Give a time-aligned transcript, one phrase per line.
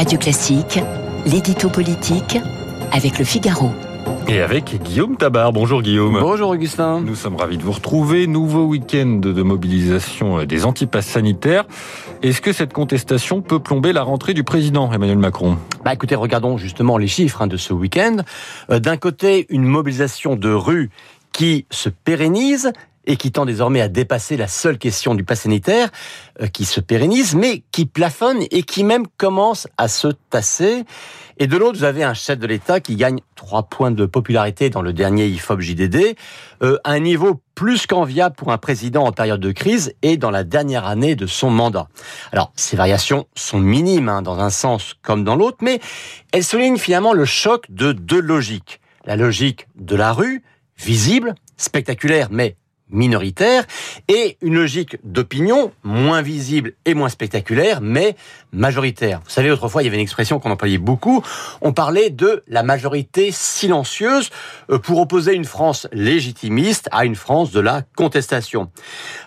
[0.00, 0.80] Radio Classique,
[1.26, 2.38] l'édito politique
[2.90, 3.70] avec le Figaro.
[4.28, 5.52] Et avec Guillaume Tabar.
[5.52, 6.18] Bonjour Guillaume.
[6.18, 7.02] Bonjour Augustin.
[7.02, 8.26] Nous sommes ravis de vous retrouver.
[8.26, 11.66] Nouveau week-end de mobilisation des antipasses sanitaires.
[12.22, 15.58] Est-ce que cette contestation peut plomber la rentrée du président Emmanuel Macron?
[15.84, 18.22] Bah écoutez, regardons justement les chiffres hein, de ce week-end.
[18.70, 20.88] Euh, D'un côté, une mobilisation de rue
[21.32, 22.72] qui se pérennise
[23.06, 25.90] et qui tend désormais à dépasser la seule question du pass sanitaire,
[26.40, 30.84] euh, qui se pérennise, mais qui plafonne et qui même commence à se tasser.
[31.38, 34.68] Et de l'autre, vous avez un chef de l'État qui gagne trois points de popularité
[34.68, 36.16] dans le dernier IFOP JDD,
[36.62, 40.44] euh, un niveau plus qu'enviable pour un président en période de crise et dans la
[40.44, 41.88] dernière année de son mandat.
[42.32, 45.80] Alors, ces variations sont minimes hein, dans un sens comme dans l'autre, mais
[46.32, 48.80] elles soulignent finalement le choc de deux logiques.
[49.06, 50.42] La logique de la rue,
[50.76, 52.56] visible, spectaculaire, mais
[52.90, 53.64] minoritaire
[54.08, 58.16] et une logique d'opinion moins visible et moins spectaculaire mais
[58.52, 59.20] majoritaire.
[59.24, 61.22] Vous savez autrefois il y avait une expression qu'on employait beaucoup,
[61.60, 64.30] on parlait de la majorité silencieuse
[64.70, 68.70] euh, pour opposer une France légitimiste à une France de la contestation.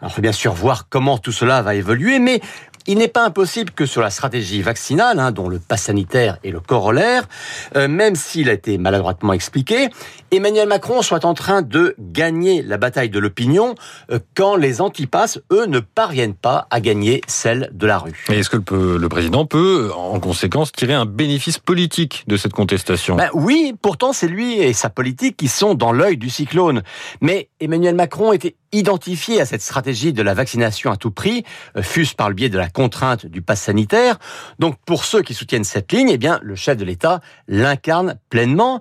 [0.00, 2.40] Alors, faut bien sûr voir comment tout cela va évoluer mais
[2.86, 6.50] il n'est pas impossible que sur la stratégie vaccinale, hein, dont le pass sanitaire est
[6.50, 7.28] le corollaire,
[7.76, 9.90] euh, même s'il a été maladroitement expliqué,
[10.30, 15.40] Emmanuel Macron soit en train de gagner la bataille de l'opinion euh, quand les antipasses,
[15.52, 18.24] eux, ne parviennent pas à gagner celle de la rue.
[18.30, 22.52] Et est-ce que le, le, président peut, en conséquence, tirer un bénéfice politique de cette
[22.52, 23.16] contestation?
[23.16, 26.82] Ben Oui, pourtant c'est lui et sa politique qui sont dans l'œil du cyclone.
[27.20, 31.44] Mais Emmanuel Macron était identifié à cette stratégie de la vaccination à tout prix,
[31.76, 34.18] euh, fût-ce par le biais de la contrainte du pass sanitaire.
[34.58, 38.80] Donc pour ceux qui soutiennent cette ligne, eh bien le chef de l'État l'incarne pleinement,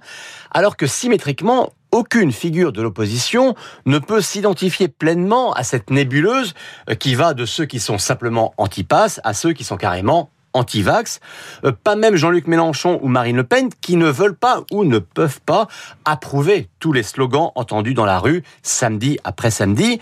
[0.51, 6.53] alors que symétriquement aucune figure de l'opposition ne peut s'identifier pleinement à cette nébuleuse
[6.89, 11.19] euh, qui va de ceux qui sont simplement anti-pass à ceux qui sont carrément anti-vax,
[11.63, 14.99] euh, pas même Jean-Luc Mélenchon ou Marine Le Pen qui ne veulent pas ou ne
[14.99, 15.67] peuvent pas
[16.05, 19.99] approuver tous les slogans entendus dans la rue samedi après samedi.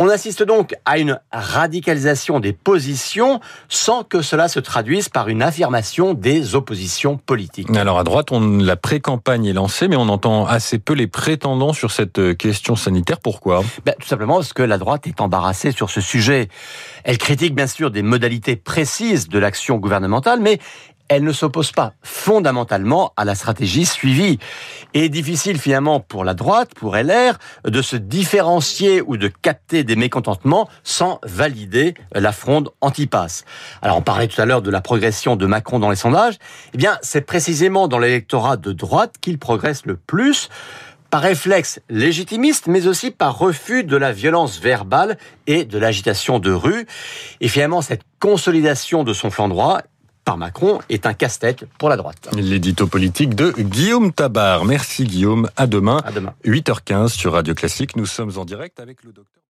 [0.00, 5.42] On assiste donc à une radicalisation des positions sans que cela se traduise par une
[5.42, 7.68] affirmation des oppositions politiques.
[7.76, 11.72] Alors à droite, on, la pré-campagne est lancée, mais on entend assez peu les prétendants
[11.72, 13.18] sur cette question sanitaire.
[13.18, 13.64] Pourquoi?
[13.84, 16.48] Ben, Tout simplement parce que la droite est embarrassée sur ce sujet.
[17.02, 20.60] Elle critique bien sûr des modalités précises de l'action gouvernementale, mais
[21.08, 24.38] elle ne s'oppose pas fondamentalement à la stratégie suivie.
[24.94, 29.96] Et difficile finalement pour la droite, pour LR, de se différencier ou de capter des
[29.96, 33.44] mécontentements sans valider la fronde anti-pass.
[33.82, 36.38] Alors on parlait tout à l'heure de la progression de Macron dans les sondages.
[36.74, 40.48] Eh bien, c'est précisément dans l'électorat de droite qu'il progresse le plus
[41.10, 46.52] par réflexe légitimiste, mais aussi par refus de la violence verbale et de l'agitation de
[46.52, 46.86] rue.
[47.40, 49.80] Et finalement, cette consolidation de son flanc droit
[50.28, 52.28] par Macron est un casse-tête pour la droite.
[52.36, 54.66] L'édito politique de Guillaume Tabar.
[54.66, 55.48] Merci Guillaume.
[55.56, 56.02] À demain.
[56.04, 56.34] À demain.
[56.44, 57.96] 8h15 sur Radio Classique.
[57.96, 59.38] Nous sommes en direct avec le docteur.